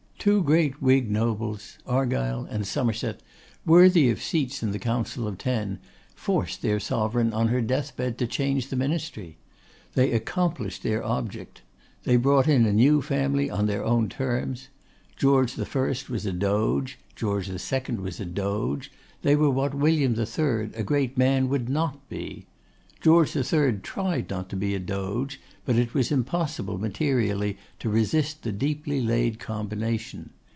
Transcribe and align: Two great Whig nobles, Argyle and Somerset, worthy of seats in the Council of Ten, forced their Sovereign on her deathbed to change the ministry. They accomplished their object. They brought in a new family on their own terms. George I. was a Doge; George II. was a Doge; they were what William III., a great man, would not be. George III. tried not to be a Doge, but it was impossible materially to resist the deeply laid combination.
Two 0.23 0.43
great 0.43 0.79
Whig 0.83 1.09
nobles, 1.09 1.79
Argyle 1.87 2.45
and 2.47 2.67
Somerset, 2.67 3.21
worthy 3.65 4.11
of 4.11 4.21
seats 4.21 4.61
in 4.61 4.71
the 4.71 4.77
Council 4.77 5.27
of 5.27 5.39
Ten, 5.39 5.79
forced 6.13 6.61
their 6.61 6.79
Sovereign 6.79 7.33
on 7.33 7.47
her 7.47 7.59
deathbed 7.59 8.19
to 8.19 8.27
change 8.27 8.67
the 8.67 8.75
ministry. 8.75 9.37
They 9.95 10.11
accomplished 10.11 10.83
their 10.83 11.03
object. 11.03 11.63
They 12.03 12.17
brought 12.17 12.47
in 12.47 12.67
a 12.67 12.71
new 12.71 13.01
family 13.01 13.49
on 13.49 13.65
their 13.65 13.83
own 13.83 14.09
terms. 14.09 14.67
George 15.17 15.57
I. 15.57 15.65
was 16.07 16.27
a 16.27 16.31
Doge; 16.33 16.99
George 17.15 17.49
II. 17.49 17.95
was 17.97 18.19
a 18.19 18.25
Doge; 18.25 18.91
they 19.23 19.35
were 19.35 19.49
what 19.49 19.73
William 19.73 20.13
III., 20.13 20.69
a 20.75 20.83
great 20.83 21.17
man, 21.17 21.49
would 21.49 21.67
not 21.67 22.07
be. 22.09 22.45
George 23.01 23.35
III. 23.35 23.79
tried 23.81 24.29
not 24.29 24.47
to 24.49 24.55
be 24.55 24.75
a 24.75 24.79
Doge, 24.79 25.41
but 25.65 25.75
it 25.75 25.95
was 25.95 26.11
impossible 26.11 26.77
materially 26.77 27.57
to 27.79 27.89
resist 27.89 28.43
the 28.43 28.51
deeply 28.51 29.01
laid 29.01 29.39
combination. 29.39 30.29